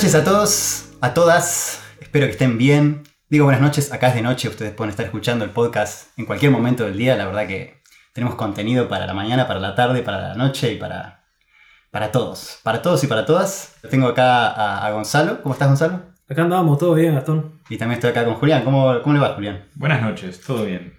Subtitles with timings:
[0.00, 1.82] noches a todos, a todas.
[2.00, 3.02] Espero que estén bien.
[3.28, 6.50] Digo buenas noches, acá es de noche, ustedes pueden estar escuchando el podcast en cualquier
[6.52, 7.16] momento del día.
[7.16, 7.82] La verdad que
[8.14, 11.24] tenemos contenido para la mañana, para la tarde, para la noche y para,
[11.90, 12.60] para todos.
[12.62, 13.74] Para todos y para todas.
[13.90, 15.42] Tengo acá a, a Gonzalo.
[15.42, 16.02] ¿Cómo estás, Gonzalo?
[16.28, 17.60] Acá andamos, todo bien, Gastón.
[17.68, 18.64] Y también estoy acá con Julián.
[18.64, 19.68] ¿Cómo, cómo le va, Julián?
[19.74, 20.94] Buenas noches, todo bien.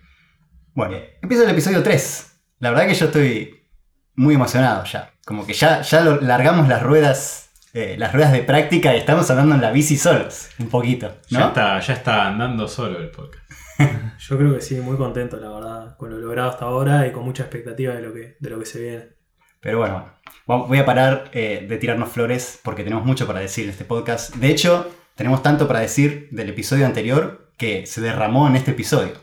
[0.76, 2.34] Bueno, empieza el episodio 3.
[2.59, 3.68] La verdad que yo estoy
[4.13, 5.12] muy emocionado ya.
[5.26, 9.30] Como que ya, ya lo- largamos las ruedas, eh, las ruedas de práctica y estamos
[9.30, 11.39] andando en la bici solos, un poquito, ¿no?
[11.39, 13.49] Ya, está, ya está andando solo el podcast.
[14.20, 17.23] Yo creo que sí, muy contento, la verdad, con lo logrado hasta ahora y con
[17.23, 19.21] mucha expectativa de lo que, de lo que se viene.
[19.61, 20.11] Pero bueno,
[20.47, 24.35] voy a parar eh, de tirarnos flores porque tenemos mucho para decir en este podcast.
[24.35, 29.13] De hecho, tenemos tanto para decir del episodio anterior que se derramó en este episodio.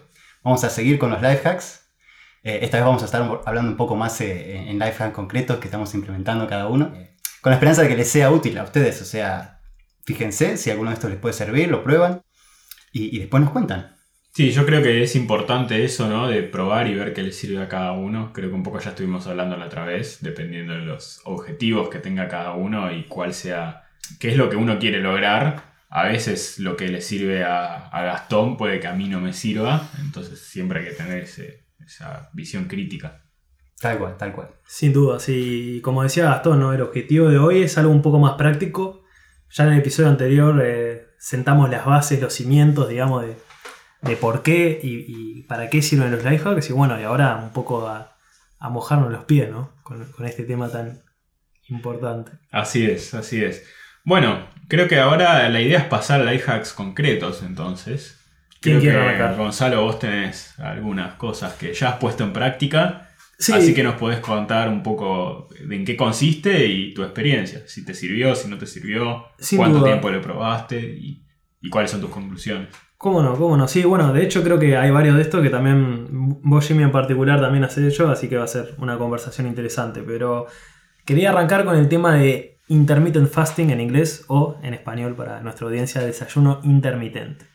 [0.44, 1.90] Vamos a seguir con los life hacks.
[2.44, 5.58] Eh, esta vez vamos a estar hablando un poco más eh, en life hacks concretos
[5.58, 6.94] que estamos implementando cada uno.
[7.40, 9.00] Con la esperanza de que les sea útil a ustedes.
[9.02, 9.60] O sea,
[10.04, 12.22] fíjense si alguno de estos les puede servir, lo prueban
[12.92, 13.94] y, después nos cuentan.
[14.34, 16.28] Sí, yo creo que es importante eso, ¿no?
[16.28, 18.32] De probar y ver qué le sirve a cada uno.
[18.32, 21.98] Creo que un poco ya estuvimos hablando la otra vez, dependiendo de los objetivos que
[21.98, 23.82] tenga cada uno y cuál sea,
[24.20, 25.74] qué es lo que uno quiere lograr.
[25.90, 29.32] A veces lo que le sirve a, a Gastón puede que a mí no me
[29.32, 33.22] sirva, entonces siempre hay que tener ese- esa visión crítica.
[33.80, 34.48] Tal cual, tal cual.
[34.66, 35.80] Sin duda, sí.
[35.84, 36.72] Como decía Gastón, ¿no?
[36.72, 39.04] el objetivo de hoy es algo un poco más práctico.
[39.50, 43.36] Ya en el episodio anterior eh, sentamos las bases, los cimientos, digamos, de,
[44.02, 46.70] de por qué y, y para qué sirven los life hacks.
[46.70, 48.16] Y bueno, y ahora un poco a,
[48.58, 49.74] a mojarnos los pies, ¿no?
[49.82, 51.02] Con, con este tema tan
[51.68, 52.32] importante.
[52.50, 53.64] Así es, así es.
[54.04, 58.18] Bueno, creo que ahora la idea es pasar a life hacks concretos, entonces.
[58.60, 59.36] ¿Quién Creo quiere que?
[59.36, 63.07] Gonzalo, vos tenés algunas cosas que ya has puesto en práctica,
[63.40, 67.62] Sí, así que nos podés contar un poco de en qué consiste y tu experiencia.
[67.66, 69.90] Si te sirvió, si no te sirvió, Sin cuánto duda.
[69.90, 71.24] tiempo lo probaste y,
[71.60, 72.68] y cuáles son tus conclusiones.
[72.96, 73.36] ¿Cómo no?
[73.36, 73.68] ¿Cómo no?
[73.68, 76.08] Sí, bueno, de hecho creo que hay varios de estos que también
[76.42, 80.02] vos, Jimmy, en particular también has hecho, así que va a ser una conversación interesante.
[80.02, 80.46] Pero
[81.04, 85.68] quería arrancar con el tema de intermittent fasting en inglés o en español para nuestra
[85.68, 87.46] audiencia, desayuno intermitente.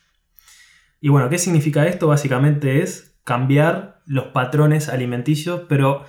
[1.01, 2.07] Y bueno, ¿qué significa esto?
[2.07, 6.03] Básicamente es cambiar los patrones alimenticios, pero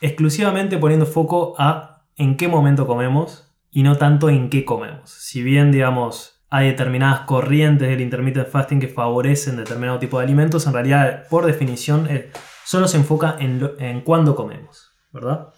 [0.00, 5.10] exclusivamente poniendo foco a en qué momento comemos y no tanto en qué comemos.
[5.10, 10.66] Si bien, digamos, hay determinadas corrientes del intermittent fasting que favorecen determinado tipo de alimentos,
[10.66, 12.30] en realidad, por definición, eh,
[12.64, 15.48] solo se enfoca en, lo- en cuándo comemos, ¿verdad?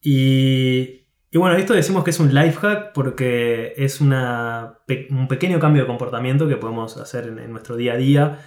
[0.00, 4.78] Y, y bueno, esto decimos que es un life hack porque es una
[5.10, 8.38] un pequeño cambio de comportamiento que podemos hacer en nuestro día a día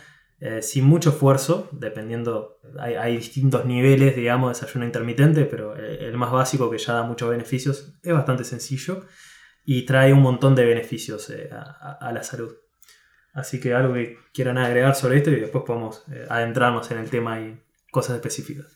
[0.47, 6.05] eh, sin mucho esfuerzo, dependiendo, hay, hay distintos niveles, digamos, de desayuno intermitente, pero eh,
[6.05, 9.05] el más básico que ya da muchos beneficios es bastante sencillo
[9.63, 12.53] y trae un montón de beneficios eh, a, a- la salud.
[13.33, 17.09] Así que algo que quieran agregar sobre esto y después podemos eh, adentrarnos en el
[17.09, 17.59] tema y
[17.91, 18.67] cosas específicas.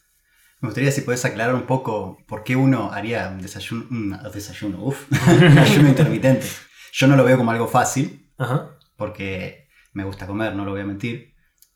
[0.61, 4.83] Me gustaría si podés aclarar un poco por qué uno haría un desayuno, un desayuno,
[4.83, 5.05] uf,
[5.51, 6.45] un ayuno intermitente.
[6.91, 8.77] Yo no lo veo como algo fácil, Ajá.
[8.97, 11.28] porque me gusta comer, no lo voy a mentir.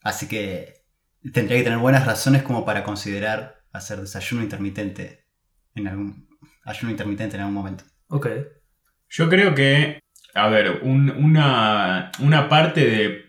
[0.04, 0.74] Así que
[1.32, 5.26] tendría que tener buenas razones como para considerar hacer desayuno intermitente
[5.74, 6.28] en algún
[6.64, 7.84] ayuno intermitente en algún momento.
[8.08, 8.28] Ok.
[9.08, 10.00] Yo creo que,
[10.34, 13.24] a ver, un- una, una parte de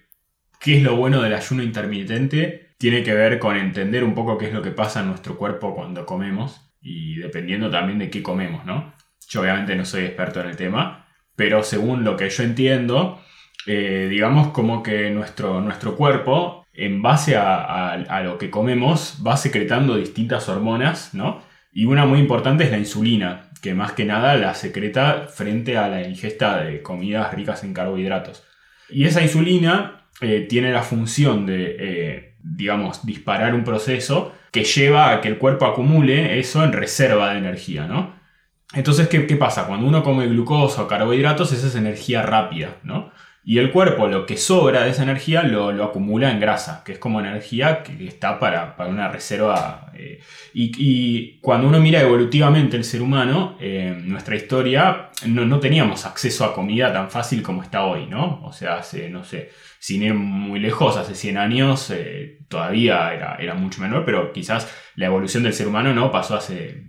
[0.59, 4.47] qué es lo bueno del ayuno intermitente tiene que ver con entender un poco qué
[4.47, 8.65] es lo que pasa en nuestro cuerpo cuando comemos y dependiendo también de qué comemos,
[8.65, 8.93] ¿no?
[9.29, 13.21] Yo obviamente no soy experto en el tema, pero según lo que yo entiendo,
[13.65, 19.95] eh, digamos como que nuestro, nuestro cuerpo, en base a, lo que comemos, va secretando
[19.95, 21.41] distintas hormonas, ¿no?
[21.71, 25.87] Y una muy importante es la insulina, que más que nada la secreta frente a
[25.87, 28.43] la ingesta de comidas ricas en carbohidratos.
[28.89, 35.11] Y esa insulina eh, tiene la función de, eh, digamos, disparar un proceso que lleva
[35.11, 38.15] a que el cuerpo acumule eso en reserva de energía, ¿no?
[38.73, 39.67] Entonces, ¿qué, qué pasa?
[39.67, 43.11] Cuando uno come glucosa o carbohidratos, esa es energía rápida, ¿no?
[43.47, 46.93] Y el cuerpo, lo que sobra de esa energía, lo, lo acumula en grasa, que
[46.93, 49.91] es como energía que está para, para una reserva.
[49.93, 50.19] eh,
[50.51, 56.43] y, cuando uno mira evolutivamente el ser humano, eh, nuestra historia, no, no teníamos acceso
[56.43, 58.41] a comida tan fácil como está hoy, ¿no?
[58.43, 63.35] O sea, hace, no sé, sin ir muy lejos, hace 100 años eh, todavía era,
[63.35, 66.83] era mucho menor, pero quizás la evolución del ser humano no pasó hace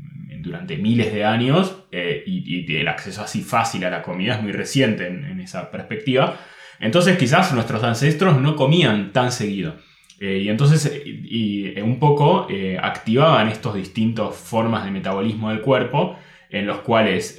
[0.46, 4.52] durante miles de años eh, y, el acceso así fácil a la comida es muy
[4.52, 6.38] reciente en, esa perspectiva.
[6.80, 9.76] Entonces quizás nuestros ancestros no comían tan seguido.
[10.20, 12.48] Eh, y entonces eh, y, un poco
[12.80, 16.18] activaban estas distintas formas de metabolismo del cuerpo
[16.48, 17.38] en los cuales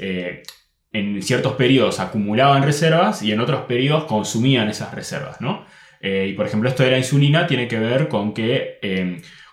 [0.91, 5.65] en ciertos periodos acumulaban reservas y en otros periodos consumían esas reservas, ¿no?
[6.01, 8.79] Y por ejemplo, esto de la insulina tiene que ver con que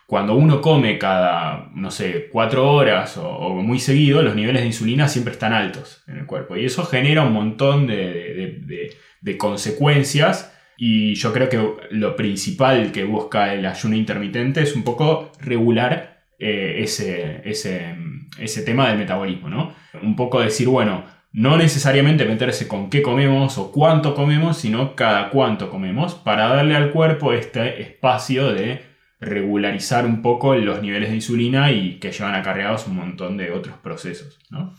[0.07, 5.09] cuando uno come cada, no sé, cuatro horas o, muy seguido, los niveles de insulina
[5.09, 6.57] siempre están altos en el cuerpo.
[6.57, 8.91] Y eso genera un montón de,
[9.39, 10.53] consecuencias.
[10.77, 11.61] Y yo creo que
[11.91, 17.97] lo principal que busca el ayuno intermitente es un poco regular eh, ese, ese,
[18.39, 19.75] ese tema del metabolismo, ¿no?
[20.03, 25.31] Un poco decir, bueno, no necesariamente meterse con qué comemos o cuánto comemos, sino cada
[25.31, 31.17] cuánto comemos, para darle al cuerpo este espacio de regularizar un poco los niveles de
[31.17, 34.75] insulina y que llevan acarreados un montón de otros procesos, ¿no?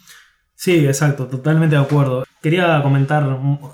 [0.55, 2.25] Sí, exacto, totalmente de acuerdo.
[2.41, 3.23] Quería comentar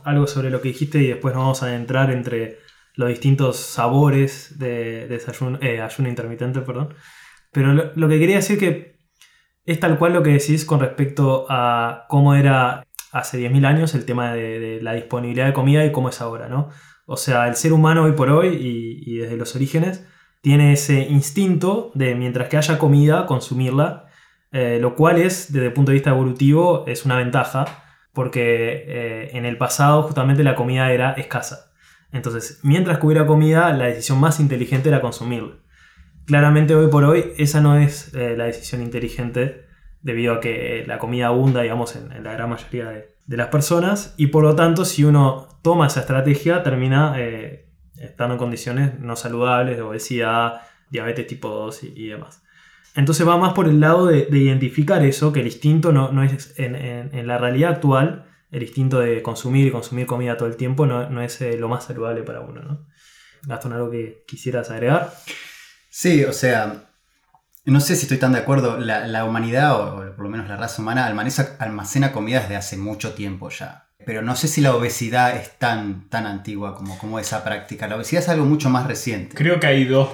[0.03, 2.59] algo sobre lo que dijiste y después nos vamos a adentrar entre
[2.95, 6.93] los distintos sabores de, desayuno, eh, intermitente, perdón.
[7.51, 8.97] Pero lo, que quería decir que
[9.65, 14.05] es tal cual lo que decís con respecto a cómo era hace 10.000 años el
[14.05, 16.69] tema de, la disponibilidad de comida y cómo es ahora, ¿no?
[17.05, 20.07] O sea, el ser humano hoy por hoy y, desde los orígenes
[20.41, 24.07] tiene ese instinto de mientras que haya comida, consumirla,
[24.51, 27.83] eh, lo cual es, desde el punto de vista evolutivo, es una ventaja,
[28.13, 31.71] porque eh, en el pasado justamente la comida era escasa.
[32.11, 35.61] Entonces, mientras que hubiera comida, la decisión más inteligente era consumirla
[36.25, 39.65] claramente hoy por hoy esa no es eh, la decisión inteligente
[40.01, 44.27] debido a que la comida abunda, digamos, en, la gran mayoría de, las personas y
[44.27, 47.15] por lo tanto si uno toma esa estrategia termina
[48.01, 52.43] estando en condiciones no saludables de obesidad, diabetes tipo 2 y, demás.
[52.95, 56.53] Entonces va más por el lado de, identificar eso, que el instinto no, no es
[56.57, 61.21] en, la realidad actual, el instinto de consumir y consumir comida todo el tiempo no,
[61.21, 62.61] es eh, lo más saludable para uno.
[62.61, 62.85] ¿no?
[63.43, 65.13] Gastón, ¿algo que quisieras agregar?
[65.89, 66.91] Sí, o sea,
[67.65, 68.77] no sé si estoy tan de acuerdo.
[68.77, 73.49] La, humanidad, o por lo menos la raza humana, almacena, comida desde hace mucho tiempo
[73.49, 73.87] ya.
[74.05, 77.87] Pero no sé si la obesidad es tan, tan antigua como, como esa práctica.
[77.87, 79.35] La obesidad es algo mucho más reciente.
[79.35, 80.09] Creo que hay dos,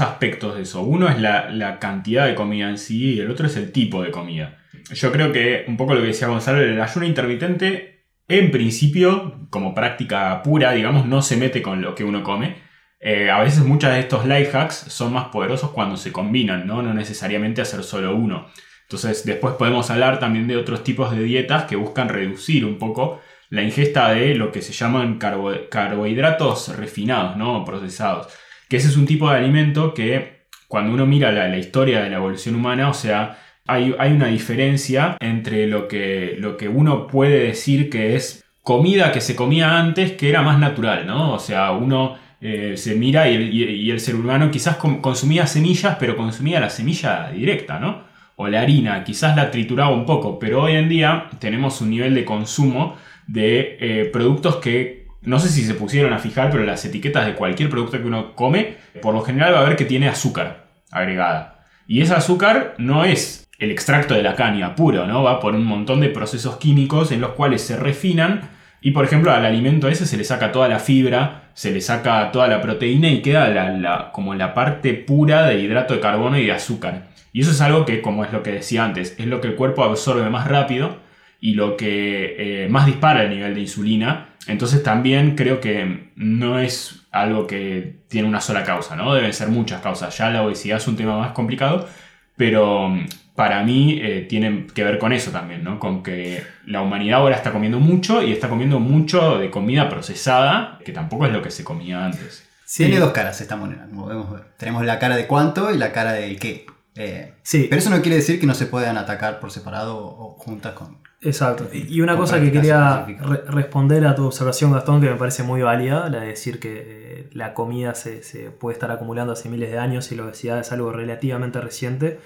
[0.00, 0.82] aspectos de eso.
[0.82, 4.10] Uno es la, cantidad de comida en sí y el otro es el tipo de
[4.10, 4.58] comida.
[4.92, 9.74] Yo creo que un poco lo que decía Gonzalo, el ayuno intermitente, en principio, como
[9.74, 12.66] práctica pura, digamos, no se mete con lo que uno come
[12.98, 16.82] eh, a veces muchos de estos life hacks son más poderosos cuando se combinan, ¿no?
[16.82, 18.46] No necesariamente hacer solo uno.
[18.86, 23.20] Entonces después podemos hablar también de otros tipos de dietas que buscan reducir un poco
[23.50, 27.64] la ingesta de lo que se llaman carbohidratos refinados, ¿no?
[27.64, 28.28] procesados.
[28.68, 32.16] Que ese es un tipo de alimento que cuando uno mira la, historia de la
[32.16, 37.46] evolución humana, o sea, hay, hay, una diferencia entre lo que, lo que uno puede
[37.46, 41.34] decir que es comida que se comía antes que era más natural, ¿no?
[41.34, 46.60] O sea, uno eh, se mira y el, ser humano quizás consumía semillas, pero consumía
[46.60, 48.04] la semilla directa, ¿no?
[48.36, 52.14] O la harina, quizás la trituraba un poco, pero hoy en día tenemos un nivel
[52.14, 52.96] de consumo
[53.26, 57.34] de eh, productos que no sé si se pusieron a fijar, pero las etiquetas de
[57.34, 61.64] cualquier producto que uno come, por lo general va a ver que tiene azúcar agregada.
[61.88, 65.22] Y ese azúcar no es el extracto de la caña puro, ¿no?
[65.22, 68.55] Va por un montón de procesos químicos en los cuales se refinan
[68.86, 72.30] y por ejemplo al alimento ese se le saca toda la fibra, se le saca
[72.30, 76.46] toda la proteína y queda la, como la parte pura de hidrato de carbono y
[76.46, 77.08] de azúcar.
[77.32, 79.56] Y eso es algo que, como es lo que decía antes, es lo que el
[79.56, 80.98] cuerpo absorbe más rápido
[81.40, 84.28] y lo que eh, más dispara el nivel de insulina.
[84.46, 89.12] Entonces también creo que no es algo que tiene una sola causa, ¿no?
[89.14, 90.16] Deben ser muchas causas.
[90.16, 91.88] Ya la obesidad es un tema más complicado,
[92.36, 92.96] pero
[93.36, 95.78] para mí eh, tienen que ver con eso también, ¿no?
[95.78, 100.78] Con que la humanidad ahora está comiendo mucho y está comiendo mucho de comida procesada,
[100.84, 102.48] que tampoco es lo que se comía antes.
[102.74, 104.44] Tiene dos caras esta moneda, como podemos ver.
[104.56, 106.66] Tenemos la cara de cuánto y la cara del qué.
[106.96, 107.66] Eh, sí.
[107.68, 110.98] Pero eso no quiere decir que no se puedan atacar por separado o, juntas con...
[111.20, 111.68] Exacto.
[111.72, 113.06] Y una cosa que quería
[113.48, 117.30] responder a tu observación, Gastón, que me parece muy válida, la de decir que eh,
[117.32, 120.72] la comida se, se puede estar acumulando hace miles de años y la obesidad es
[120.72, 122.18] algo relativamente reciente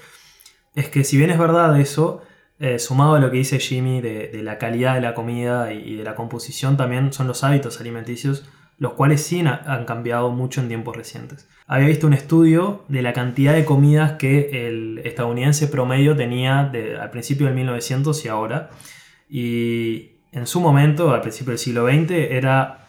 [0.74, 2.22] es que si bien es verdad eso,
[2.58, 6.04] eh, sumado a lo que dice Jimmy de, la calidad de la comida y, de
[6.04, 8.44] la composición, también son los hábitos alimenticios,
[8.76, 11.48] los cuales sí han cambiado mucho en tiempos recientes.
[11.66, 17.10] Había visto un estudio de la cantidad de comidas que el estadounidense promedio tenía al
[17.10, 18.70] principio del 1900 y ahora.
[19.28, 22.86] Y en su momento, al principio del siglo XX, era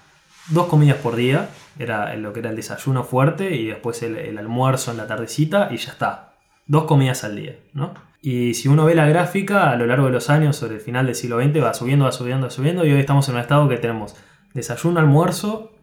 [0.49, 4.91] dos comidas por día, era lo que era el desayuno fuerte y después el almuerzo
[4.91, 6.30] en la tardecita y ya está,
[6.71, 7.93] dos comidas al día, ¿no?
[8.21, 11.05] Y si uno ve la gráfica a lo largo de los años, sobre el final
[11.05, 13.67] del siglo XX, va subiendo, va subiendo, va subiendo, y hoy estamos en un estado
[13.67, 14.15] que tenemos
[14.53, 15.73] desayuno, almuerzo,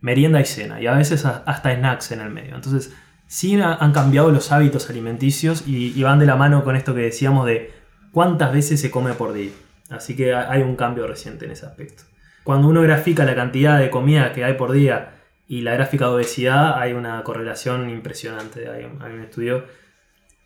[0.00, 2.54] merienda y cena, y a veces hasta snacks en el medio.
[2.54, 2.94] Entonces,
[3.26, 7.44] sí han cambiado los hábitos alimenticios y, van de la mano con esto que decíamos
[7.46, 7.72] de
[8.12, 9.50] cuántas veces se come por día.
[9.90, 12.04] Así que ha- hay un cambio reciente en ese aspecto.
[12.44, 15.14] Cuando uno grafica la cantidad de comida que hay por día
[15.48, 18.68] y la gráfica de obesidad, hay una correlación impresionante.
[18.68, 19.64] Hay un estudio.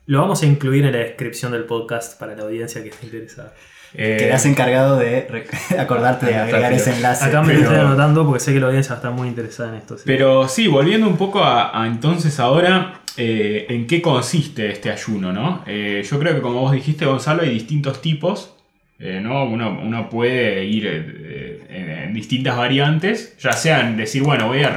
[0.06, 3.54] Lo vamos a incluir en la descripción del podcast para la audiencia que esté interesada.
[3.94, 5.26] Eh, Quedas encargado de
[5.78, 7.24] acordarte de agregar ese enlace.
[7.24, 9.70] Acá me lo estoy anotando porque sé que la audiencia va a estar muy interesada
[9.70, 9.96] en esto.
[9.96, 10.04] sí.
[10.06, 15.32] Pero sí, volviendo un poco a, a entonces ahora, eh, ¿en qué consiste este ayuno?
[15.32, 15.64] ¿no?
[15.66, 18.54] Eh, yo creo que como vos dijiste, Gonzalo, hay distintos tipos.
[19.00, 19.44] eh, ¿no?
[19.44, 24.70] uno, uno puede ir eh, en, en distintas variantes, ya sean decir, bueno, voy a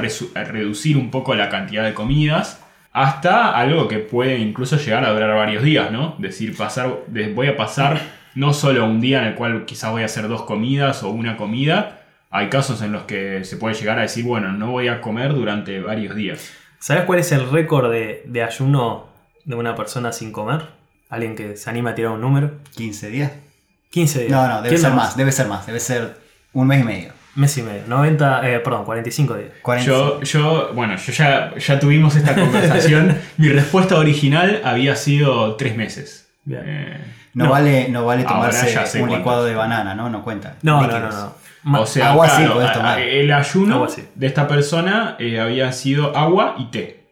[0.44, 2.63] reducir un poco la cantidad de comidas,
[2.94, 6.14] hasta algo que puede incluso llegar a durar varios días, ¿no?
[6.18, 8.00] Decir, pasar, de- voy a pasar
[8.34, 11.36] no solo un día en el cual quizás voy a hacer dos comidas o una
[11.36, 15.00] comida, hay casos en los que se puede llegar a decir, bueno, no voy a
[15.00, 16.50] comer durante varios días.
[16.78, 19.08] ¿Sabes cuál es el récord de, de ayuno
[19.44, 20.62] de una persona sin comer?
[21.10, 22.52] Alguien que se anima a tirar un número.
[22.76, 23.32] 15 días.
[23.90, 24.30] 15 días.
[24.32, 26.16] No, no, debe ¿Quién ser más, debe ser más, debe ser
[26.52, 27.12] un mes y medio.
[27.36, 27.82] Mes y medio.
[27.88, 29.50] 90, eh, perdón, 45 días.
[29.62, 29.90] 40.
[29.90, 33.18] Yo, yo, bueno, yo ya, ya tuvimos esta conversación.
[33.38, 36.28] Mi respuesta original había sido tres meses.
[36.44, 36.62] Bien.
[36.64, 37.00] Eh,
[37.34, 37.50] no, no.
[37.50, 39.18] vale, no vale tomarse un cuántos.
[39.18, 40.08] licuado de banana, ¿no?
[40.10, 40.54] No cuenta.
[40.62, 41.80] No, no, no, no.
[41.80, 43.00] O sea, agua sí claro, podés a- tomar.
[43.00, 44.04] el ayuno Agua sí.
[44.14, 47.04] de esta persona eh, había sido agua y té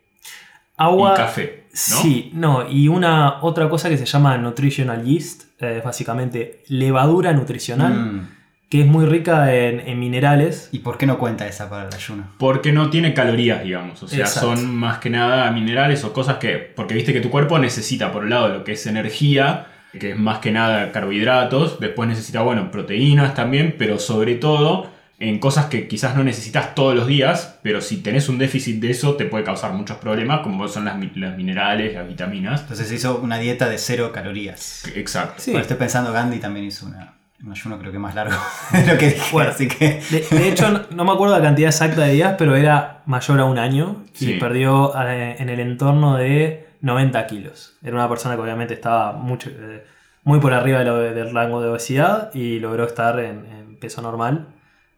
[0.77, 1.15] agua.
[1.15, 1.65] y café.
[1.65, 1.71] ¿no?
[1.73, 7.93] Sí, no, y una otra cosa que se llama nutritional yeast, eh, básicamente levadura nutricional,
[7.95, 8.29] Mm.
[8.73, 10.71] Que es muy rica en, en minerales.
[10.73, 12.25] ¿Y por qué no cuenta esa para el ayuno?
[12.39, 14.03] Porque no tiene calorías, digamos.
[14.03, 14.57] O sea, Exacto.
[14.57, 16.57] son más que nada minerales o cosas que.
[16.57, 19.67] Porque viste que tu cuerpo necesita, por un lado, lo que es energía,
[20.01, 21.81] que es más que nada carbohidratos.
[21.81, 26.95] Después necesita, bueno, proteínas también, pero sobre todo en cosas que quizás no necesitas todos
[26.97, 30.67] los días, pero si tenés un déficit de eso, te puede causar muchos problemas, como
[30.67, 32.63] son las, mi- las minerales, las vitaminas.
[32.63, 34.85] Entonces hizo una dieta de cero calorías.
[34.97, 35.35] Exacto.
[35.43, 35.51] Sí.
[35.51, 37.13] Bueno, estoy pensando, Gandhi también hizo una,
[37.45, 38.37] un ayuno creo que más largo
[38.73, 39.51] de lo que dije, Bueno.
[39.51, 40.01] así que...
[40.11, 43.41] De, de hecho, no, no me acuerdo la cantidad exacta de días, pero era mayor
[43.41, 44.33] a un año y Sí.
[44.35, 47.75] perdió eh, en el entorno de 90 kilos.
[47.83, 49.85] Era una persona que obviamente estaba mucho, eh,
[50.25, 54.03] muy por arriba de lo- del rango de obesidad y logró estar en, en peso
[54.03, 54.47] normal.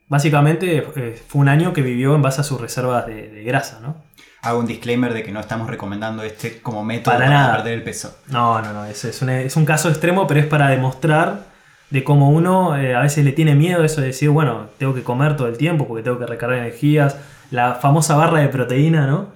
[0.09, 3.81] Básicamente eh, fue un año que vivió en base a sus reservas de, de grasa,
[3.81, 3.97] ¿no?
[4.43, 7.57] Hago un disclaimer de que no estamos recomendando este como método Para para, nada.
[7.57, 8.19] perder el peso.
[8.29, 11.54] No, no, no, es, es, un, es un caso extremo, pero es para demostrar
[11.95, 15.05] de cómo uno eh, a veces le tiene miedo eso de decir, bueno, tengo que
[15.05, 17.17] comer todo el tiempo porque tengo que recargar energías,
[17.53, 19.29] la famosa barra de proteína, ¿no?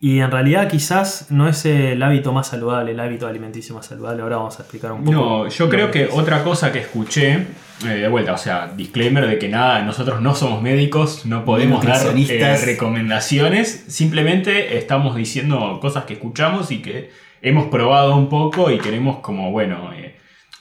[0.00, 4.20] Y en realidad quizás no es el hábito más saludable, el hábito alimenticio más saludable.
[4.20, 5.12] Ahora vamos a explicar un poco.
[5.12, 6.10] No, yo creo que es.
[6.12, 7.34] otra cosa que escuché,
[7.84, 11.86] eh, de vuelta, o sea, disclaimer de que nada, nosotros no somos médicos, no podemos
[11.86, 18.72] dar eh, recomendaciones, simplemente estamos diciendo cosas que escuchamos y que hemos probado un poco
[18.72, 20.16] y queremos como, bueno, eh,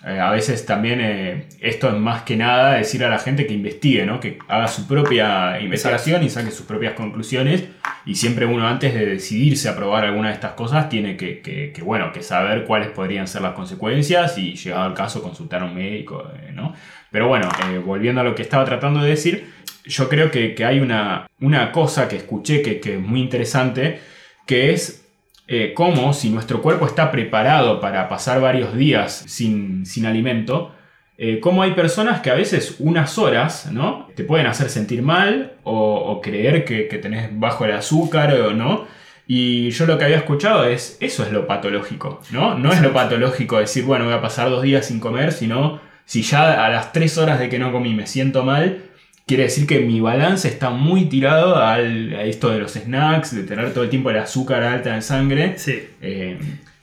[0.06, 3.54] eh, a veces también eh, esto es más que nada decir a la gente que
[3.54, 4.20] investigue, ¿no?
[4.20, 7.66] que haga su propia investigación y saque sus propias conclusiones
[8.06, 11.72] y siempre uno antes de decidirse a probar alguna de estas cosas tiene que, que-
[11.72, 15.66] que, bueno, que saber cuáles podrían ser las consecuencias y llegado al caso consultar a
[15.66, 16.74] un médico, eh, ¿no?
[17.12, 17.50] Pero bueno,
[17.86, 19.46] volviendo a lo que estaba tratando de decir,
[19.86, 24.00] yo creo que, que hay una, una cosa que escuché que, que es muy interesante,
[24.48, 25.01] que es
[25.48, 30.74] eh, cómo si nuestro cuerpo está preparado para pasar varios días sin, sin alimento,
[31.18, 34.08] eh, cómo hay personas que a veces unas horas, ¿no?
[34.16, 38.54] Te pueden hacer sentir mal o, o creer que, que tenés bajo el azúcar o
[38.54, 38.88] no.
[39.28, 42.58] Y yo lo que había escuchado es, eso es lo patológico, ¿no?
[42.58, 46.24] No es lo patológico decir, bueno, voy a pasar dos días sin comer, sino si
[46.24, 48.84] ya a las tres horas de que no comí me siento mal,
[49.32, 53.44] quiere decir que mi balance está muy tirado al- a esto de los snacks, de
[53.44, 55.56] tener todo el tiempo el azúcar alta en sangre.
[55.58, 55.88] Sí.
[56.02, 56.38] Eh,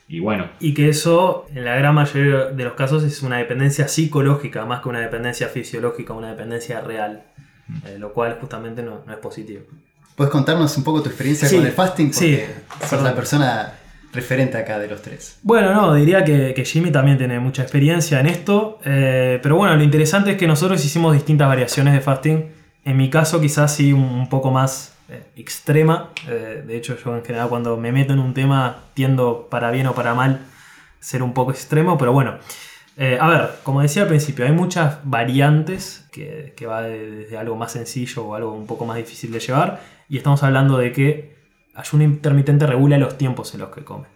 [0.08, 3.86] y bueno, Y que eso, en la gran mayoría de los casos, es una dependencia
[3.88, 7.22] psicológica más que una dependencia fisiológica, una dependencia real.
[7.84, 9.60] eh, lo cual justamente no, no es positivo.
[10.16, 12.12] ¿Puedes contarnos un poco tu experiencia Sí, con el fasting?
[12.14, 13.04] sí, Porque sos perdón.
[13.04, 13.72] la persona
[14.20, 15.38] referente acá de los tres.
[15.42, 18.78] Bueno, no, diría que, Jimmy también tiene mucha experiencia en esto.
[18.84, 22.38] eh, pero bueno, lo interesante es que nosotros hicimos distintas variaciones de fasting.
[22.84, 26.10] En mi caso, quizás sí un, poco más eh, extrema.
[26.28, 29.86] eh, de hecho, yo en general cuando me meto en un tema tiendo para bien
[29.86, 30.40] o para mal
[31.00, 31.96] ser un poco extremo.
[31.98, 32.38] Pero bueno,
[33.20, 37.54] a ver, como decía al principio, hay muchas variantes que, que va de- desde algo
[37.54, 39.80] más sencillo o algo un poco más difícil de llevar.
[40.08, 41.37] Y estamos hablando de que
[41.78, 44.06] ayuno intermitente regula los tiempos en los que come.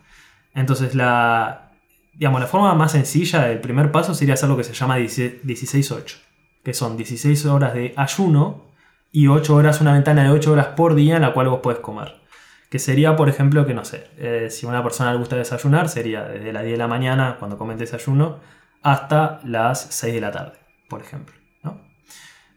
[0.54, 1.70] Entonces, la,
[2.14, 6.16] digamos, la forma más sencilla, el primer paso sería hacer lo que se llama 16-8,
[6.62, 8.64] que son 16 horas de ayuno
[9.10, 11.78] y 8 horas, una ventana de 8 horas por día en la cual vos podés
[11.78, 12.20] comer.
[12.68, 15.88] Que sería, por ejemplo, que no sé, eh, si a una persona le gusta desayunar,
[15.88, 18.40] sería desde las 10 de la mañana, cuando come el desayuno,
[18.82, 21.80] hasta las 6 de la tarde, por ejemplo, ¿no?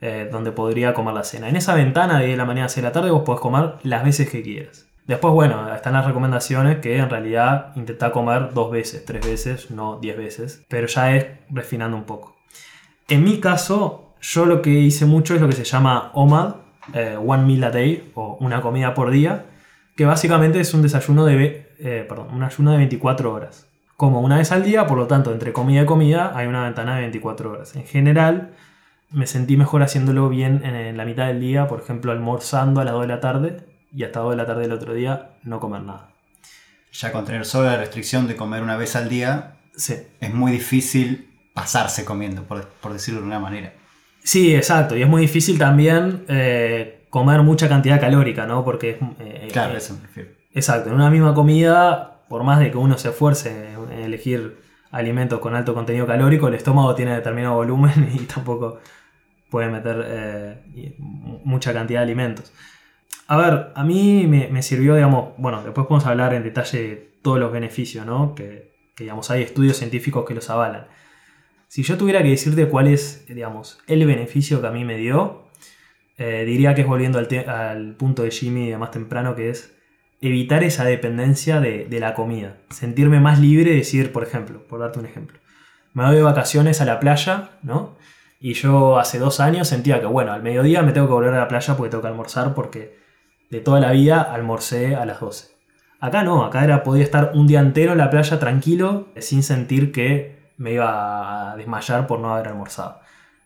[0.01, 1.50] Eh, donde podría comer la cena.
[1.50, 3.41] En esa ventana de 10 de la mañana a 6 de la tarde vos podés
[3.41, 4.88] comer las veces que quieras.
[5.07, 10.00] Después, bueno, están las recomendaciones que en realidad intenta comer dos veces, tres veces, no
[10.00, 12.35] diez veces, pero ya es refinando un poco.
[13.07, 16.55] En mi caso, yo lo que hice mucho es lo que se llama OMAD,
[16.95, 19.45] eh, One Meal a Day, o una comida por día,
[19.95, 23.67] que básicamente es un desayuno de, eh, perdón, un ayuno de 24 horas.
[23.97, 26.95] Como una vez al día, por lo tanto, entre comida y comida hay una ventana
[26.95, 27.75] de 24 horas.
[27.75, 28.55] En general,
[29.12, 32.93] me sentí mejor haciéndolo bien en la mitad del día, por ejemplo, almorzando a las
[32.95, 33.64] 2 de la tarde
[33.95, 36.09] y hasta 2 de la tarde del otro día no comer nada.
[36.91, 39.95] Ya con tener solo la restricción de comer una vez al día, Sí.
[40.19, 43.73] es muy difícil pasarse comiendo, por, por decirlo de una manera.
[44.23, 44.95] Sí, exacto.
[44.95, 48.63] Y es muy difícil también eh, comer mucha cantidad calórica, ¿no?
[48.65, 50.29] Porque es, eh, Claro, eh, eso me refiero.
[50.53, 50.89] Exacto.
[50.89, 54.57] En una misma comida, por más de que uno se esfuerce en elegir
[54.91, 58.79] alimentos con alto contenido calórico, el estómago tiene determinado volumen y tampoco
[59.49, 60.63] puede meter
[61.43, 62.51] mucha cantidad de alimentos.
[63.27, 67.39] A ver, a mí me, sirvió, digamos, bueno, después podemos hablar en detalle de todos
[67.39, 68.36] los beneficios, ¿no?
[68.36, 70.88] Que, que, digamos, hay estudios científicos que los avalan.
[71.67, 75.45] Si yo tuviera que decirte cuál es, digamos, el beneficio que a mí me dio,
[76.17, 79.75] eh, diría que es volviendo al, punto de Jimmy de más temprano, que es
[80.22, 82.57] evitar esa dependencia de, de la comida.
[82.69, 85.39] Sentirme más libre de decir, por ejemplo, por darte un ejemplo,
[85.93, 87.98] me voy de vacaciones a la playa, ¿no?
[88.39, 91.39] Y yo hace dos años sentía que, bueno, al mediodía me tengo que volver a
[91.39, 92.98] la playa porque tengo que almorzar porque
[93.49, 95.55] de toda la vida almorcé a las 12.
[95.99, 99.91] Acá no, acá era, podía estar un día entero en la playa tranquilo, sin sentir
[99.91, 102.99] que me iba a desmayar por no haber almorzado.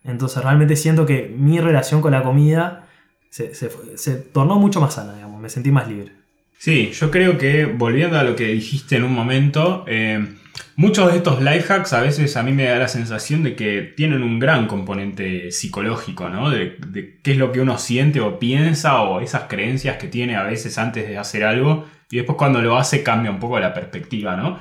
[0.04, 2.86] Entonces realmente siento que mi relación con la comida
[3.28, 6.20] se, se tornó mucho más sana, digamos, me sentí más libre.
[6.60, 10.36] Sí, yo creo que volviendo a lo que dijiste en un momento, eh,
[10.76, 13.82] muchos de estos life hacks a veces a mí me da la sensación de que
[13.96, 16.50] tienen un gran componente psicológico, ¿no?
[16.50, 16.76] De,
[17.22, 20.78] qué es lo que uno siente o piensa o esas creencias que tiene a veces
[20.78, 24.58] antes de hacer algo y después cuando lo hace cambia un poco la perspectiva, ¿no?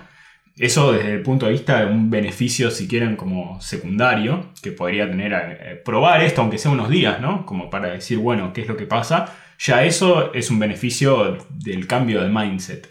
[0.56, 5.10] Eso desde el punto de vista de un beneficio, si quieren, como secundario, que podría
[5.10, 7.46] tener eh, probar esto, aunque sea unos días, ¿no?
[7.46, 9.34] Como para decir, bueno, ¿qué es lo que pasa?
[9.58, 12.90] Ya eso es un beneficio del cambio de mindset.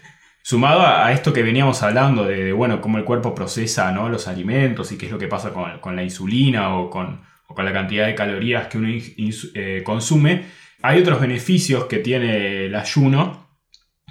[0.49, 4.09] Sumado a, esto que veníamos hablando de, bueno, cómo el cuerpo procesa ¿no?
[4.09, 7.53] los alimentos y qué es lo que pasa con, con la insulina o con, o
[7.53, 10.45] con la cantidad de calorías que uno eh, consume,
[10.81, 13.47] hay otros beneficios que tiene el ayuno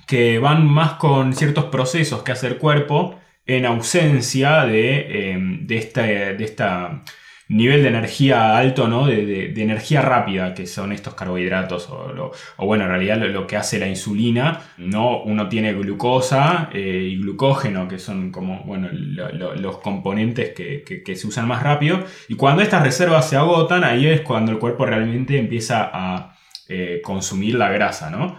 [0.07, 5.77] que van más con ciertos procesos que hace el cuerpo en ausencia de, eh, de,
[5.77, 7.03] esta, de esta
[7.49, 9.07] nivel de energía alto, ¿no?
[9.07, 13.17] De, de- de energía rápida, que son estos carbohidratos, o, lo- o bueno, en realidad
[13.19, 15.23] lo, lo que hace la insulina, ¿no?
[15.23, 20.83] Uno tiene glucosa eh, y glucógeno, que son como, bueno, lo- lo- los componentes que,
[20.83, 24.53] que- que se usan más rápido, y cuando estas reservas se agotan, ahí es cuando
[24.53, 26.35] el cuerpo realmente empieza a
[26.71, 28.39] eh, consumir la grasa, ¿no?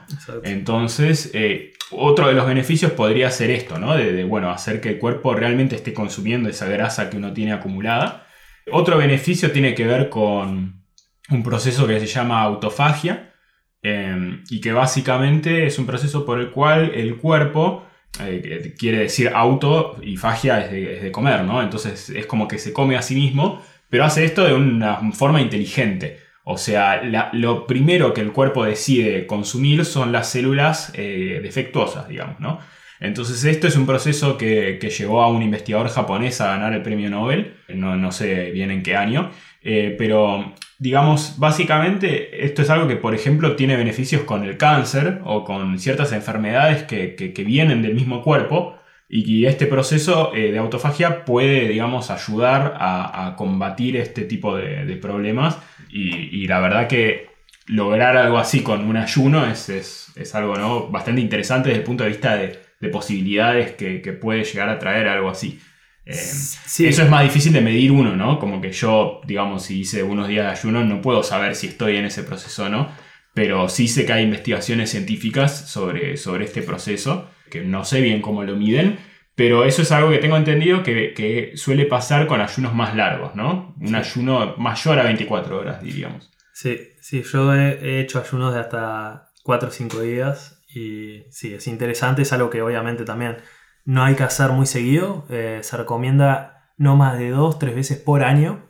[0.51, 3.95] Entonces, eh, otro de los beneficios podría ser esto, ¿no?
[3.95, 7.53] De, de, bueno, hacer que el cuerpo realmente esté consumiendo esa grasa que uno tiene
[7.53, 8.27] acumulada.
[8.71, 10.83] Otro beneficio tiene que ver con
[11.29, 13.33] un proceso que se llama autofagia
[13.81, 17.85] eh, y que básicamente es un proceso por el cual el cuerpo,
[18.21, 21.61] eh, quiere decir auto y fagia es de, comer, ¿no?
[21.61, 25.41] Entonces es como que se come a sí mismo, pero hace esto de una forma
[25.41, 26.19] inteligente.
[26.43, 27.03] O sea,
[27.33, 32.59] lo primero que el cuerpo decide consumir son las células eh, defectuosas, digamos, ¿no?
[32.99, 36.81] Entonces esto es un proceso que, que llevó a un investigador japonés a ganar el
[36.81, 39.31] premio Nobel, no, no sé bien en qué año,
[39.61, 45.19] eh, pero digamos, básicamente esto es algo que, por ejemplo, tiene beneficios con el cáncer
[45.25, 48.75] o con ciertas enfermedades que, que- vienen del mismo cuerpo
[49.09, 54.95] y este proceso eh, de autofagia puede, digamos, ayudar a, combatir este tipo de, de
[54.97, 55.57] problemas
[55.89, 57.27] y, y la verdad que
[57.67, 60.87] lograr algo así con un ayuno es, es- es algo ¿no?
[60.89, 64.79] bastante interesante desde el punto de vista de, de posibilidades que, que puede llegar a
[64.79, 65.59] traer algo así.
[66.05, 66.87] Eh, Sí.
[66.87, 68.39] Eso es más difícil de medir uno, ¿no?
[68.39, 71.97] Como que yo, digamos, si hice unos días de ayuno, no puedo saber si estoy
[71.97, 72.89] en ese proceso o no,
[73.33, 78.21] pero sí sé que hay investigaciones científicas sobre, sobre este proceso, que no sé bien
[78.21, 78.97] cómo lo miden,
[79.35, 83.35] pero eso es algo que tengo entendido que, que suele pasar con ayunos más largos,
[83.35, 83.75] ¿no?
[83.79, 86.31] Un ayuno mayor a 24 horas, diríamos.
[86.53, 91.67] Sí, sí, yo he hecho ayunos de hasta 4 o 5 días y sí, es
[91.67, 93.37] interesante, es algo que obviamente también
[93.85, 97.97] no hay que hacer muy seguido, eh, se recomienda no más de 2, 3 veces
[97.97, 98.69] por año,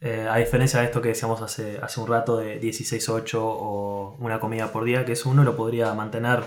[0.00, 4.40] eh, a diferencia de esto que decíamos hace, hace un rato de 16-8 o una
[4.40, 6.42] comida por día, que eso uno lo podría mantener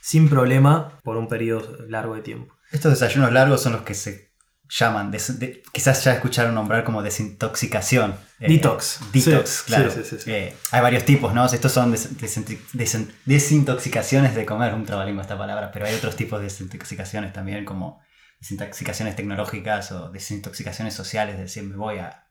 [0.00, 2.54] sin problema por un periodo largo de tiempo.
[2.72, 4.31] Estos desayunos largos son los que se
[4.78, 8.14] llaman, des- de- quizás ya escucharon nombrar como desintoxicación.
[8.40, 9.00] Eh, Detox.
[9.12, 9.90] Detox, Sí, claro.
[9.90, 10.30] sí, sí, sí.
[10.30, 11.44] Eh, hay varios tipos, ¿no?
[11.44, 12.08] Estos son des-
[13.24, 18.00] desintoxicaciones de comer, un trabalenguas esta palabra, pero hay otros tipos de desintoxicaciones también, como
[18.40, 22.24] desintoxicaciones tecnológicas o desintoxicaciones sociales, es decir, me voy a,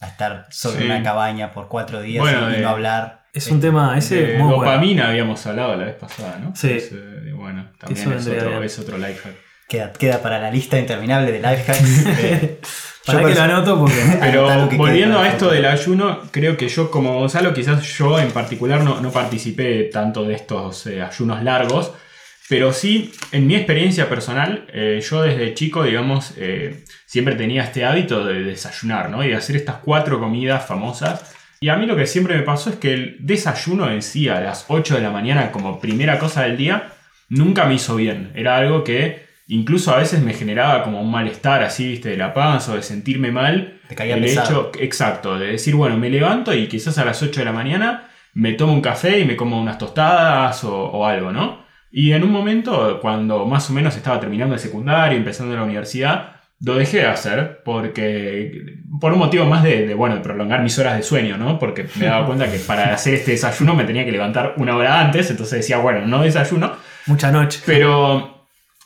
[0.00, 3.24] a estar en una cabaña por cuatro días Bueno, y, de- no hablar.
[3.32, 4.70] Es un tema ese De muy bueno.
[4.72, 6.54] dopamina habíamos hablado la vez pasada, ¿no?
[6.56, 6.70] Sí.
[6.72, 9.34] Es, eh, bueno, también es otro, es otro life hack.
[9.68, 12.06] Queda, queda para la lista interminable de life hacks.
[12.18, 12.60] Eh,
[13.04, 14.02] Para yo que lo anoto porque.
[14.20, 18.18] Pero que volviendo a esto el del ayuno, creo que yo como Gonzalo, quizás yo
[18.18, 21.92] en particular no, no participé tanto de estos eh, ayunos largos,
[22.48, 27.84] pero sí, en mi experiencia personal, eh, yo desde chico, digamos, eh, siempre tenía este
[27.84, 29.24] hábito de desayunar, ¿no?
[29.24, 31.34] Y de hacer estas cuatro comidas famosas.
[31.58, 34.40] Y a mí lo que siempre me pasó es que el desayuno en sí, a
[34.40, 36.92] las 8 de la mañana, como primera cosa del día,
[37.28, 38.30] nunca me hizo bien.
[38.36, 42.34] Era algo que incluso a veces me generaba como un malestar así, viste, de la
[42.34, 43.80] panza o de sentirme mal.
[43.88, 44.70] Te caía el pesado.
[44.70, 48.08] hecho, exacto, de decir, bueno, me levanto y quizás a las 8 de la mañana
[48.34, 51.64] me tomo un café y me como unas tostadas o, o algo, ¿no?
[51.90, 56.32] Y en un momento, cuando más o menos estaba terminando el secundario, empezando la universidad,
[56.60, 60.78] lo dejé de hacer porque por un motivo más de, de, bueno, de prolongar mis
[60.78, 61.58] horas de sueño, ¿no?
[61.58, 65.00] Porque me daba cuenta que para hacer este desayuno me tenía que levantar una hora
[65.00, 66.72] antes, entonces decía, bueno, no desayuno,
[67.06, 67.60] Mucha noche.
[67.64, 68.35] pero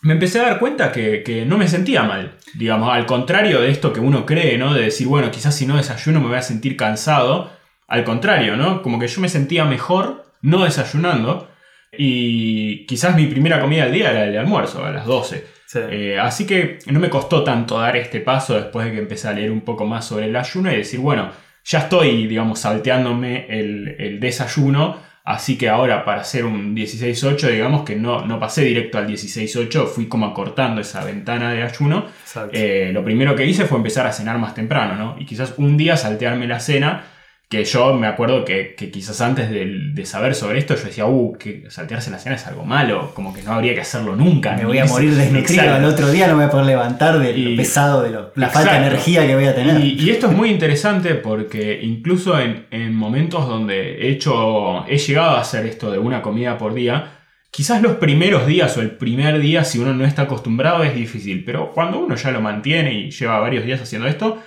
[0.03, 2.37] me empecé a dar cuenta que, que no me sentía mal.
[2.55, 4.75] Digamos, al contrario de esto que uno cree, ¿no?
[4.75, 7.51] De decir, bueno, quizás si no desayuno me voy a sentir cansado.
[7.87, 8.83] Al contrario, ¿no?
[8.83, 11.49] Como que yo me sentía mejor no desayunando.
[11.97, 15.47] Y quizás mi primera comida del día era el almuerzo, a las 12.
[15.67, 15.79] Sí.
[15.91, 19.33] Eh, así que no me costó tanto dar este paso después de que empecé a
[19.33, 21.31] leer un poco más sobre el ayuno y decir, bueno,
[21.65, 27.85] ya estoy, digamos, salteándome el, el desayuno, así que ahora para hacer un 16-8, digamos
[27.85, 32.07] que no, no pasé directo al 16-8, fui como acortando esa ventana de ayuno.
[32.53, 35.17] Eh, lo primero que hice fue empezar a cenar más temprano, ¿no?
[35.19, 37.05] Y quizás un día saltearme la cena,
[37.51, 41.05] que yo me acuerdo que, que quizás antes de, de saber sobre esto yo decía,
[41.07, 44.57] uh, que saltearse la cena es algo malo, como que no habría que hacerlo nunca.
[44.57, 45.75] Me voy a morir desnutrido.
[45.75, 48.31] Al otro día no me voy a poder levantar de Y- lo pesado, de lo-
[48.37, 49.85] la falta de energía que voy a tener.
[49.85, 54.97] Y, y esto es muy interesante porque incluso en, en momentos donde he hecho, he
[54.99, 57.19] llegado a hacer esto de una comida por día,
[57.51, 61.43] quizás los primeros días o el primer día, si uno no está acostumbrado, es difícil.
[61.45, 64.41] Pero cuando uno ya lo mantiene y lleva varios días haciendo esto,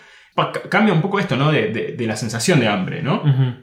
[0.70, 1.52] cambia un poco esto, ¿no?
[1.52, 3.02] De, de- de la sensación de hambre.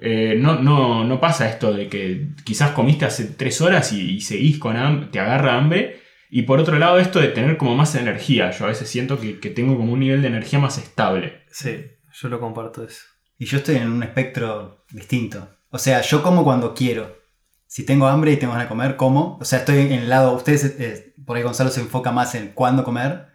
[0.00, 4.20] Eh, no, no, no pasa esto de que quizás comiste hace tres horas y, y
[4.20, 6.00] seguís con hambre, te agarra hambre.
[6.30, 8.50] Y por otro lado, esto de tener como más energía.
[8.52, 11.42] Yo a veces siento que, que tengo como un nivel de energía más estable.
[11.50, 11.76] Sí,
[12.12, 13.02] yo lo comparto eso.
[13.36, 15.48] Y yo estoy en un espectro distinto.
[15.70, 17.18] O sea, yo como cuando quiero.
[17.66, 19.38] Si tengo hambre y tengo ganas de comer, como.
[19.40, 20.32] O sea, estoy en el lado.
[20.36, 23.26] Ustedes, eh, por ahí Gonzalo se enfoca más en cuándo comer.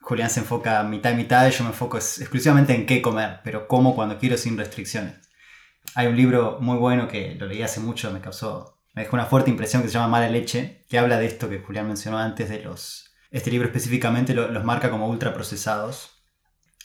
[0.00, 1.46] Julián se enfoca mitad y mitad.
[1.46, 3.40] Y yo me enfoco exclusivamente en qué comer.
[3.44, 5.14] Pero como cuando quiero sin restricciones.
[5.94, 8.78] Hay un libro muy bueno que lo leí hace mucho, me causó.
[8.94, 10.84] Me dejó una fuerte impresión que se llama Mala Leche.
[10.88, 13.06] Que habla de esto que Julián mencionó antes de los.
[13.30, 16.16] Este libro específicamente lo- los marca como ultraprocesados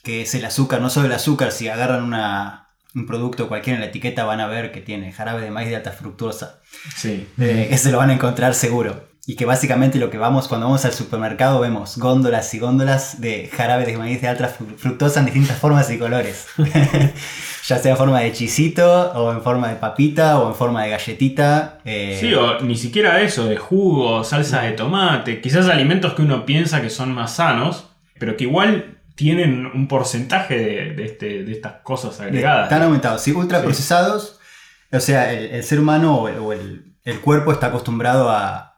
[0.04, 3.82] que es el azúcar, no solo el azúcar, si agarran una, un producto cualquiera en
[3.82, 6.62] la etiqueta van a ver que tiene jarabe de maíz de alta fructuosa.
[6.96, 7.28] Sí.
[7.40, 9.10] Eh, ese lo van a encontrar seguro.
[9.28, 13.50] Y que básicamente lo que vamos cuando vamos al supermercado vemos góndolas y góndolas de
[13.52, 16.46] jarabe de maíz de alta fru- fructosa en distintas formas y colores.
[17.66, 20.92] ya sea en forma de chisito, o en forma de papita, o en forma de
[20.92, 21.80] galletita.
[21.86, 26.46] eh, Sí, o ni siquiera eso, de jugo, salsa de tomate, quizás alimentos que uno
[26.46, 27.88] piensa que son más sanos,
[28.20, 32.66] pero que igual tienen un porcentaje de, de este- de estas cosas agregadas.
[32.66, 34.40] Están aumentados, sí, ultraprocesados.
[34.92, 38.75] O sea, el, el ser humano o, el, o el- el cuerpo está acostumbrado a,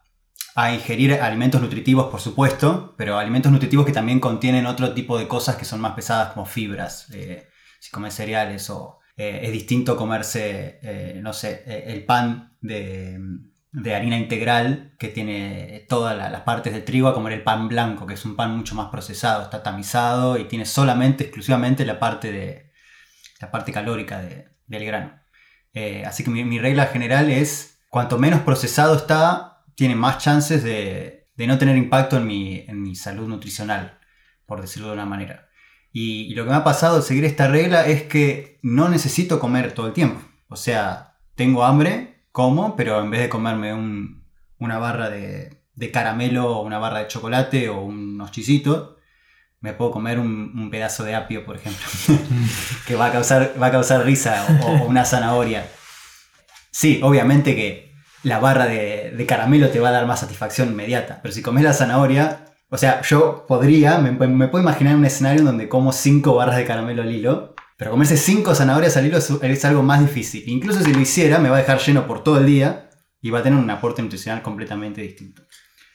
[0.60, 5.28] a ingerir alimentos nutritivos, por supuesto, pero alimentos nutritivos que también contienen otro tipo de
[5.28, 7.08] cosas que son más pesadas, como fibras.
[7.14, 7.48] eh,
[7.80, 13.20] si comes cereales o eh, es distinto comerse, eh, no sé, el pan de,
[13.72, 17.68] de harina integral que tiene todas la- las partes de trigo a comer el pan
[17.68, 22.00] blanco, que es un pan mucho más procesado, está tamizado y tiene solamente, exclusivamente la
[22.00, 22.72] parte de
[23.42, 25.20] la parte calórica de- del grano.
[26.06, 31.60] Así que mi regla general es, cuanto menos procesado está, tiene más chances de, no
[31.60, 34.00] tener impacto en mi, salud nutricional,
[34.48, 35.50] por decirlo de una manera.
[35.94, 39.74] Y, lo que me ha pasado al seguir esta regla es que no necesito comer
[39.74, 40.20] todo el tiempo.
[40.50, 44.26] O sea, tengo hambre, como, pero en vez de comerme un-
[44.58, 45.62] una barra de,
[45.94, 48.96] caramelo o una barra de chocolate o unos chisitos,
[49.60, 51.86] me puedo comer un, pedazo de apio, por ejemplo,
[52.88, 55.70] que va a causar, risa, o una zanahoria.
[56.72, 57.87] Sí, obviamente que
[58.28, 61.64] la barra de, de caramelo te va a dar más satisfacción inmediata, pero si comes
[61.64, 65.92] la zanahoria, O sea, yo podría, me, me puedo imaginar un escenario en donde como
[65.94, 69.84] 5 barras de caramelo al hilo, pero comerse 5 zanahorias al hilo es, es algo
[69.84, 70.44] más difícil.
[70.48, 72.90] Incluso si lo hiciera, me va a dejar lleno por todo el día
[73.22, 75.44] y va a tener un aporte nutricional completamente distinto.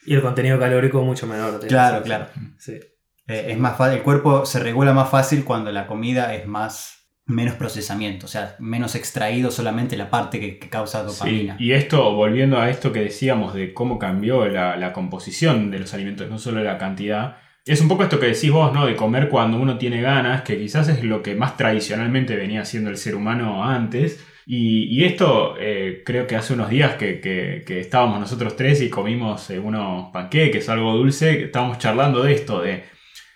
[0.05, 1.59] Y el contenido calórico mucho menor.
[1.67, 2.27] Claro, claro.
[2.57, 2.79] Sí.
[3.27, 7.02] Eh, es más fácil, el cuerpo se regula más fácil cuando la comida es más
[7.25, 11.55] menos procesamiento, o sea, menos extraído solamente la parte que, que causa Sí, dopamina.
[11.59, 15.93] y esto, volviendo a esto que decíamos de cómo cambió la, la composición de los
[15.93, 18.85] alimentos, no solo la cantidad, es un poco esto que decís vos, ¿no?
[18.85, 22.89] De comer cuando uno tiene ganas, que quizás es lo que más tradicionalmente venía haciendo
[22.89, 24.21] el ser humano antes.
[24.45, 28.81] Y, y esto eh, creo que hace unos días que, que- que estábamos nosotros tres
[28.81, 32.83] y comimos eh, unos panqueques, algo dulce, estábamos charlando de esto, de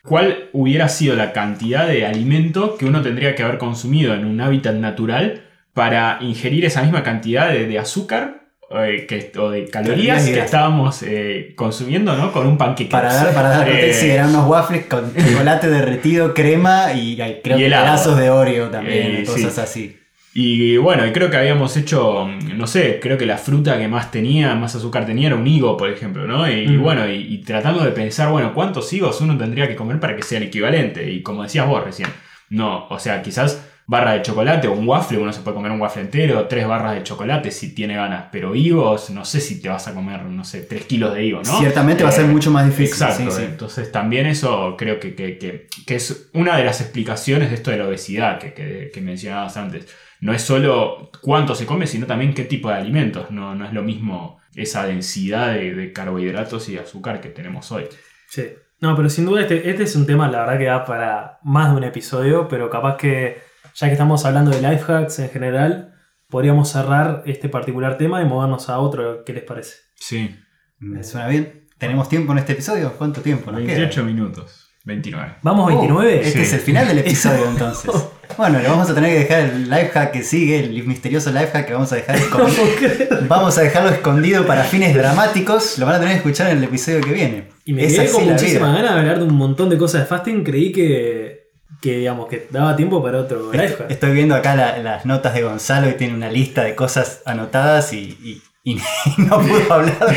[0.07, 4.39] cuál hubiera sido la cantidad de alimento que uno tendría que haber consumido en un
[4.39, 5.43] hábitat natural
[5.73, 11.03] para ingerir esa misma cantidad de, de azúcar eh, que, o de calorías que estábamos
[11.03, 12.31] eh, consumiendo ¿no?
[12.31, 12.89] con un panqueque.
[12.89, 17.57] Para dar, para dar Eh, sí, eran unos waffles con chocolate derretido, crema y creo
[17.57, 19.61] Y que pedazos de Oreo también, Eh, cosas sí.
[19.61, 19.97] así.
[20.39, 24.53] Y bueno, creo que habíamos hecho, no sé, creo que la fruta que más tenía,
[24.53, 26.47] más azúcar tenía era un higo, por ejemplo, ¿no?
[26.47, 26.83] Y, Mm.
[26.83, 30.21] bueno, y, y tratando de pensar, bueno, ¿cuántos higos uno tendría que comer para que
[30.21, 31.09] sea el equivalente?
[31.11, 32.09] Y como decías vos recién,
[32.51, 35.81] no, o sea, quizás barra de chocolate o un waffle, uno se puede comer un
[35.81, 39.69] waffle entero, tres barras de chocolate si tiene ganas, pero higos, no sé si te
[39.69, 41.57] vas a comer, no sé, tres kilos de higos, ¿no?
[41.57, 42.93] Ciertamente va a ser Eh, mucho más difícil.
[43.07, 43.43] Exacto, sí, sí.
[43.43, 47.71] entonces también eso creo que, que- que- que es una de las explicaciones de esto
[47.71, 49.87] de la obesidad que mencionabas antes.
[50.21, 53.31] No es solo cuánto se come, sino también qué tipo de alimentos.
[53.31, 57.71] No, no es lo mismo esa densidad de, de carbohidratos y de azúcar que tenemos
[57.71, 57.85] hoy.
[58.29, 58.49] Sí.
[58.79, 61.71] No, pero sin duda este, este es un tema, la verdad, que da para más
[61.71, 63.41] de un episodio, pero capaz que,
[63.73, 65.95] ya que estamos hablando de life hacks en general,
[66.29, 69.23] podríamos cerrar este particular tema y movernos a otro.
[69.23, 69.77] ¿Qué les parece?
[69.95, 70.35] Sí,
[70.79, 71.67] Me suena bien.
[71.79, 72.93] ¿Tenemos tiempo en este episodio?
[72.97, 73.77] ¿Cuánto tiempo nos queda?
[73.77, 75.37] 28 minutos, 29.
[75.41, 76.27] ¿Vamos 29?
[76.27, 77.91] Este es el final del episodio entonces.
[78.35, 81.47] Bueno, le vamos a tener que dejar el life hack que sigue, el misterioso life
[81.53, 83.19] hack que vamos a dejar escondido.
[83.27, 85.77] Vamos a dejarlo escondido para fines dramáticos.
[85.79, 87.47] Lo van a tener que escuchar en el episodio que viene.
[87.65, 90.07] Y me Es quedé con muchísimas ganas de hablar de un montón de cosas de
[90.07, 90.43] fasting.
[90.43, 91.47] Creí que,
[91.81, 93.91] que digamos, que daba tiempo para otro life hack.
[93.91, 97.91] Estoy viendo acá la- las notas de Gonzalo y tiene una lista de cosas anotadas
[97.93, 98.75] y, y- y
[99.17, 100.15] no pudo hablar.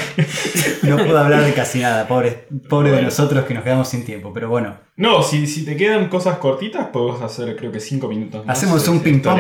[0.83, 2.09] No pudo hablar de casi nada.
[2.09, 4.33] Pobre, pobre de nosotros que nos quedamos sin tiempo.
[4.33, 8.45] Pero bueno, No, si, si te quedan cosas cortitas, podemos hacer creo que 5 minutos
[8.45, 8.59] más.
[8.59, 9.39] hacemos un ping pong.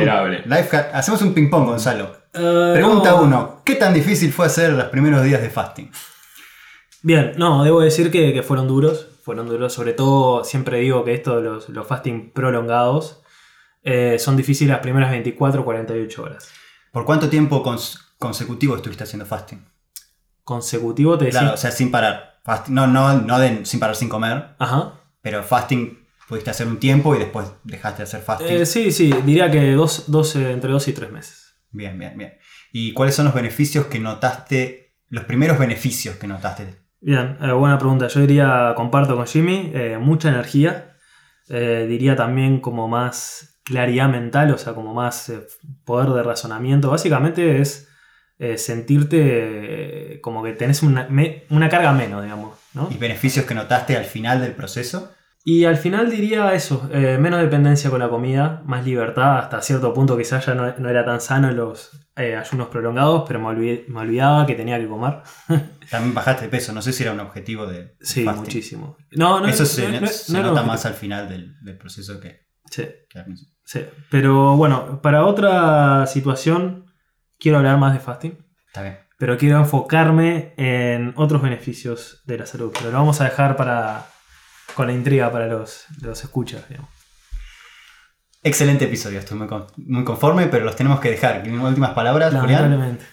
[0.92, 2.05] hacemos un ping pong, Gonzalo.
[2.35, 3.23] Eh, Pregunta no.
[3.23, 3.62] 1.
[3.64, 5.90] ¿Qué tan difícil fue hacer los primeros días de fasting?
[7.03, 9.09] Bien, no, debo decir que, que fueron duros.
[9.25, 13.23] Fueron duros, sobre todo, siempre digo que esto de los, los fasting prolongados
[13.83, 16.49] eh, son difíciles las primeras 24 48 horas.
[16.92, 17.62] ¿Por cuánto tiempo
[18.20, 19.59] consecutivo estuviste haciendo fasting?
[20.44, 21.38] Consecutivo te decís.
[21.40, 22.40] Claro, o sea, sin parar.
[22.44, 24.94] Fasting- no, no, no de- sin parar sin comer, Ajá.
[25.20, 28.46] pero fasting pudiste hacer un tiempo y después dejaste de hacer fasting.
[28.48, 31.54] Eh, sí, sí, diría que dos, dos, eh, entre 2 y 3 meses.
[31.72, 32.35] Bien, bien, bien.
[32.72, 36.76] ¿Y cuáles son los beneficios que notaste, los primeros beneficios que notaste?
[37.00, 38.06] Bien, eh, buena pregunta.
[38.09, 40.87] Yo diría, comparto con Jimmy, eh, mucha energía.
[41.48, 45.33] Diría también como más claridad mental, o sea, como más
[45.85, 46.90] poder de razonamiento.
[46.90, 47.88] Básicamente es
[48.40, 52.57] eh, sentirte eh, como que tenés una, me- una carga menos, digamos.
[52.74, 52.88] ¿no?
[52.90, 55.12] ¿Y beneficios que notaste al final del proceso?
[55.42, 59.94] Y al final diría eso, eh, menos dependencia con la comida, más libertad, hasta cierto
[59.94, 63.85] punto quizás ya no, no era tan sano los eh, ayunos prolongados, pero me, olvidé-
[63.88, 65.20] me olvidaba que tenía que comer.
[65.90, 68.42] También bajaste de peso, no sé si era un objetivo de Sí, fasting.
[68.44, 68.96] muchísimo.
[69.12, 73.24] No, no, Eso se, se nota más al final del, del proceso que, Sí, que
[73.64, 73.81] sí.
[74.11, 76.85] Pero bueno, para otra situación
[77.40, 78.98] quiero hablar más de fasting, Está bien.
[79.18, 82.70] pero quiero enfocarme en otros beneficios de la salud.
[82.72, 84.07] Pero lo vamos a dejar para
[84.74, 86.90] con la intriga para los, los escuchas, digamos.
[88.42, 91.42] Excelente episodio, estoy muy, con- muy conforme, pero los tenemos que dejar.
[91.42, 92.62] ¿Tienen últimas palabras, Julián?
[92.62, 93.05] Lamentablemente.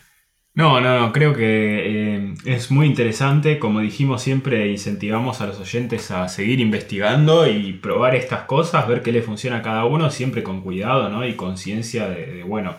[0.53, 3.59] No, no, no, creo que eh, es muy interesante.
[3.59, 9.03] Como dijimos, siempre incentivamos a los oyentes a seguir investigando y probar estas cosas, ver
[9.03, 11.27] qué le funciona a cada uno, siempre con cuidado ¿no?
[11.27, 12.75] y conciencia de, de, bueno,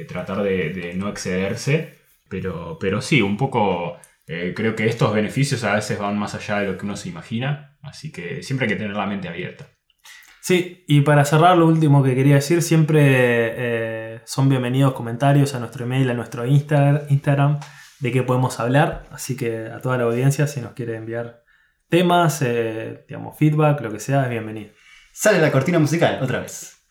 [0.00, 1.94] eh, tratar de, de no excederse.
[2.28, 6.60] Pero, pero sí, un poco eh, creo que estos beneficios a veces van más allá
[6.60, 7.76] de lo que uno se imagina.
[7.82, 9.68] Así que siempre hay que tener la mente abierta.
[10.40, 15.58] Sí, y para cerrar lo último que quería decir, siempre eh, son bienvenidos comentarios a
[15.58, 17.60] nuestro email, a nuestro Insta- Instagram,
[18.00, 19.04] de qué podemos hablar.
[19.10, 21.42] Así que a toda la audiencia, si nos quiere enviar
[21.88, 24.70] temas, eh, digamos, feedback, lo que sea, es bienvenido.
[25.12, 26.84] Sale la cortina musical, otra vez.